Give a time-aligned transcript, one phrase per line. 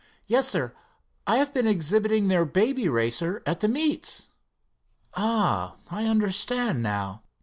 [0.25, 0.73] "Yes, sir,
[1.27, 4.29] I have been exhibiting their Baby Racer at the meets."
[5.13, 7.21] "Ah, I understand now."